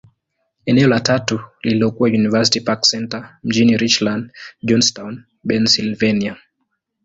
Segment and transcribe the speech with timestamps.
[0.65, 4.31] Eneo la tatu lililokuwa University Park Centre, mjini Richland,
[4.63, 6.37] Johnstown, Pennyslvania.